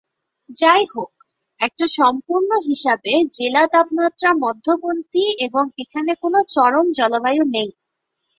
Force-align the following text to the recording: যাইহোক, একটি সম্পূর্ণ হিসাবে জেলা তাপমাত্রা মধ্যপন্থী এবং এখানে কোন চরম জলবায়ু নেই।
যাইহোক, 0.49 1.13
একটি 1.59 1.85
সম্পূর্ণ 1.97 2.49
হিসাবে 2.67 3.11
জেলা 3.35 3.63
তাপমাত্রা 3.73 4.29
মধ্যপন্থী 4.43 5.25
এবং 5.45 5.63
এখানে 5.83 6.11
কোন 6.21 6.33
চরম 6.53 6.85
জলবায়ু 6.99 7.43
নেই। 7.55 7.69